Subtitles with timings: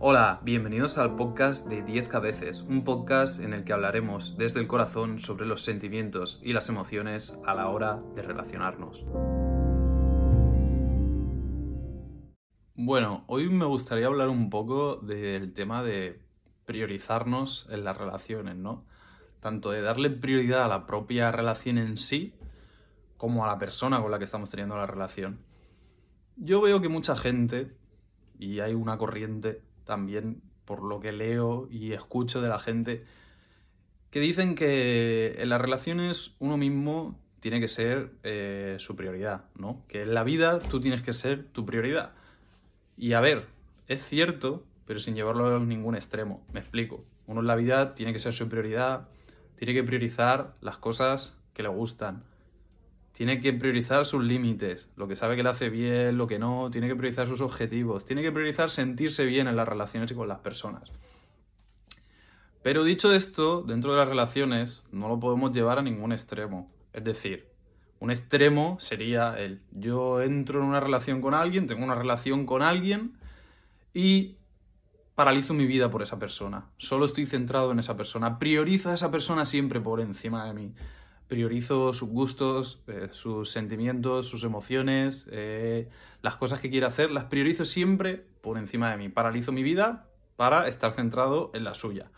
[0.00, 4.68] Hola, bienvenidos al podcast de 10 cabezas, un podcast en el que hablaremos desde el
[4.68, 9.04] corazón sobre los sentimientos y las emociones a la hora de relacionarnos.
[12.76, 16.22] Bueno, hoy me gustaría hablar un poco del tema de
[16.64, 18.84] priorizarnos en las relaciones, ¿no?
[19.40, 22.34] Tanto de darle prioridad a la propia relación en sí,
[23.16, 25.40] como a la persona con la que estamos teniendo la relación.
[26.36, 27.76] Yo veo que mucha gente,
[28.38, 33.06] y hay una corriente también por lo que leo y escucho de la gente,
[34.10, 39.82] que dicen que en las relaciones uno mismo tiene que ser eh, su prioridad, ¿no?
[39.88, 42.12] Que en la vida tú tienes que ser tu prioridad.
[42.98, 43.46] Y a ver,
[43.86, 46.44] es cierto, pero sin llevarlo a ningún extremo.
[46.52, 47.02] Me explico.
[47.26, 49.08] Uno en la vida tiene que ser su prioridad,
[49.56, 52.24] tiene que priorizar las cosas que le gustan,
[53.18, 56.70] tiene que priorizar sus límites, lo que sabe que le hace bien, lo que no,
[56.70, 60.28] tiene que priorizar sus objetivos, tiene que priorizar sentirse bien en las relaciones y con
[60.28, 60.92] las personas.
[62.62, 66.70] Pero dicho esto, dentro de las relaciones no lo podemos llevar a ningún extremo.
[66.92, 67.48] Es decir,
[67.98, 72.62] un extremo sería el yo entro en una relación con alguien, tengo una relación con
[72.62, 73.18] alguien
[73.92, 74.36] y
[75.16, 76.66] paralizo mi vida por esa persona.
[76.76, 78.38] Solo estoy centrado en esa persona.
[78.38, 80.72] Priorizo a esa persona siempre por encima de mí
[81.28, 85.88] priorizo sus gustos, eh, sus sentimientos, sus emociones, eh,
[86.22, 89.08] las cosas que quiero hacer, las priorizo siempre por encima de mí.
[89.08, 90.06] Paralizo mi vida
[90.36, 92.10] para estar centrado en la suya.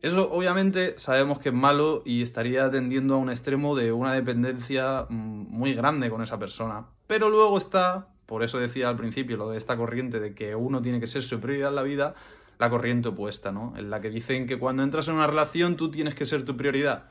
[0.00, 5.06] Eso obviamente sabemos que es malo y estaría tendiendo a un extremo de una dependencia
[5.08, 6.86] mm, muy grande con esa persona.
[7.06, 10.82] Pero luego está, por eso decía al principio lo de esta corriente de que uno
[10.82, 12.14] tiene que ser su prioridad en la vida,
[12.58, 13.74] la corriente opuesta, ¿no?
[13.76, 16.56] En la que dicen que cuando entras en una relación tú tienes que ser tu
[16.56, 17.04] prioridad.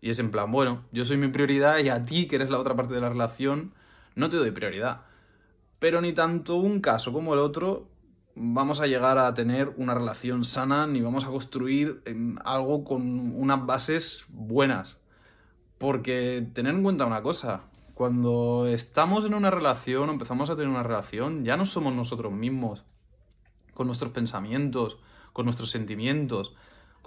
[0.00, 2.58] Y es en plan, bueno, yo soy mi prioridad y a ti, que eres la
[2.58, 3.72] otra parte de la relación,
[4.14, 5.02] no te doy prioridad.
[5.78, 7.88] Pero ni tanto un caso como el otro
[8.34, 12.02] vamos a llegar a tener una relación sana ni vamos a construir
[12.44, 14.98] algo con unas bases buenas.
[15.78, 17.62] Porque tener en cuenta una cosa,
[17.94, 22.84] cuando estamos en una relación, empezamos a tener una relación, ya no somos nosotros mismos,
[23.74, 24.98] con nuestros pensamientos,
[25.32, 26.54] con nuestros sentimientos,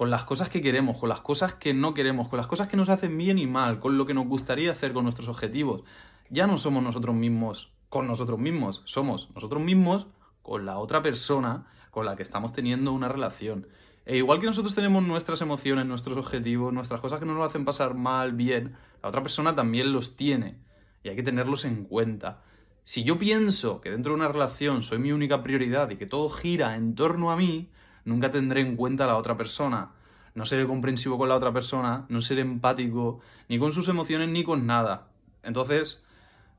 [0.02, 2.76] con las cosas que queremos, con las cosas que no queremos, con las cosas que
[2.76, 5.84] nos hacen bien y mal, con lo que nos gustaría hacer con nuestros objetivos.
[6.32, 10.08] Ya no somos nosotros mismos con nosotros mismos, somos nosotros mismos
[10.42, 13.68] con la otra persona con la que estamos teniendo una relación.
[14.08, 17.94] E igual que nosotros tenemos nuestras emociones, nuestros objetivos, nuestras cosas que nos hacen pasar
[17.94, 20.56] mal, bien, la otra persona también los tiene.
[21.04, 22.42] Y hay que tenerlos en cuenta.
[22.86, 26.32] Si yo pienso que dentro de una relación soy mi única prioridad y que todo
[26.32, 27.70] gira en torno a mí,
[28.06, 29.92] nunca tendré en cuenta a la otra persona.
[30.34, 33.20] No seré comprensivo con la otra persona, no seré empático
[33.50, 35.08] ni con sus emociones ni con nada.
[35.44, 36.04] Entonces,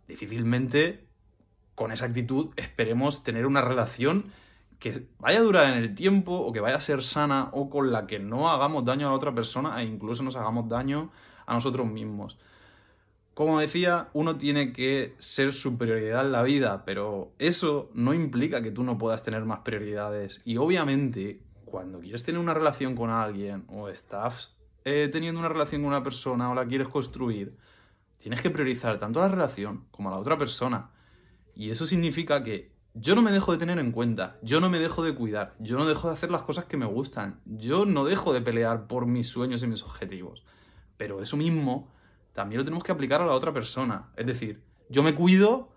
[0.09, 1.07] difícilmente
[1.75, 4.33] con esa actitud esperemos tener una relación
[4.79, 7.93] que vaya a durar en el tiempo o que vaya a ser sana o con
[7.93, 11.11] la que no hagamos daño a la otra persona e incluso nos hagamos daño
[11.47, 12.39] a nosotros mismos.
[13.35, 18.63] Como decía, uno tiene que ser su prioridad en la vida, pero eso no implica
[18.63, 20.43] que tú no puedas tener más prioridades.
[20.45, 24.55] Y obviamente, cuando quieres tener una relación con alguien o estás
[24.85, 27.57] eh, teniendo una relación con una persona o la quieres construir,
[28.19, 30.91] tienes que priorizar tanto la relación como la otra persona.
[31.55, 34.79] Y eso significa que yo no me dejo de tener en cuenta, yo no me
[34.79, 38.05] dejo de cuidar, yo no dejo de hacer las cosas que me gustan, yo no
[38.05, 40.45] dejo de pelear por mis sueños y mis objetivos.
[40.99, 41.91] Pero eso mismo
[42.33, 44.11] también lo tenemos que aplicar a la otra persona.
[44.17, 45.71] Es decir, yo me cuido,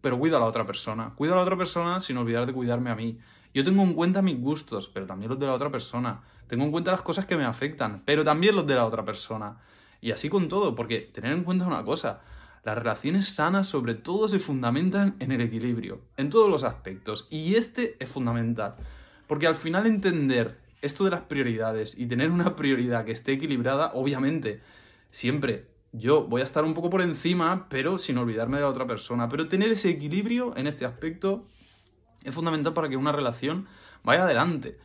[0.00, 1.14] pero cuido a la otra persona.
[1.14, 3.18] Cuido a la otra persona sin olvidar de cuidarme a mí.
[3.52, 6.22] Yo tengo en cuenta mis gustos, pero también los de la otra persona.
[6.46, 9.60] Tengo en cuenta las cosas que me afectan, pero también los de la otra persona.
[10.00, 12.22] Y así con todo, porque tener en cuenta una cosa,
[12.64, 17.26] las relaciones sanas sobre todo se fundamentan en el equilibrio, en todos los aspectos.
[17.30, 18.76] Y este es fundamental,
[19.26, 23.92] porque al final entender esto de las prioridades y tener una prioridad que esté equilibrada,
[23.94, 24.60] obviamente,
[25.10, 28.86] siempre yo voy a estar un poco por encima, pero sin olvidarme de la otra
[28.86, 29.28] persona.
[29.28, 31.46] Pero tener ese equilibrio en este aspecto
[32.22, 33.66] es fundamental para que una relación
[34.04, 34.78] vaya adelante.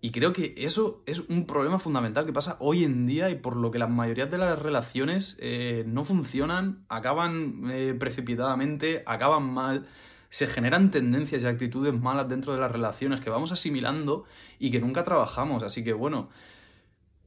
[0.00, 3.56] Y creo que eso es un problema fundamental que pasa hoy en día y por
[3.56, 9.86] lo que la mayoría de las relaciones eh, no funcionan, acaban eh, precipitadamente, acaban mal,
[10.28, 14.24] se generan tendencias y actitudes malas dentro de las relaciones que vamos asimilando
[14.58, 15.62] y que nunca trabajamos.
[15.62, 16.30] Así que bueno,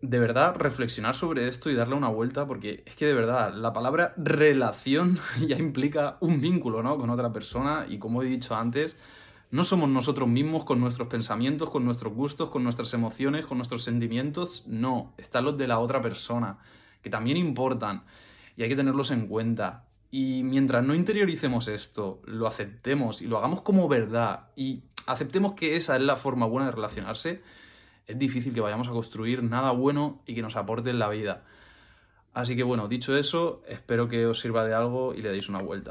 [0.02, 3.74] de verdad reflexionar sobre esto y darle una vuelta, porque es que de verdad la
[3.74, 6.98] palabra relación ya implica un vínculo, ¿no?
[6.98, 8.98] Con otra persona y como he dicho antes,
[9.52, 13.84] no somos nosotros mismos con nuestros pensamientos, con nuestros gustos, con nuestras emociones, con nuestros
[13.84, 16.58] sentimientos, no, están los de la otra persona,
[17.02, 18.04] que también importan
[18.58, 19.86] y hay que tenerlos en cuenta.
[20.12, 25.76] Y mientras no interioricemos esto, lo aceptemos y lo hagamos como verdad y aceptemos que
[25.76, 27.42] esa es la forma buena de relacionarse,
[28.08, 31.44] es difícil que vayamos a construir nada bueno y que nos aporte en la vida.
[32.34, 35.62] Así que bueno, dicho eso, espero que os sirva de algo y le deis una
[35.62, 35.84] vuelta.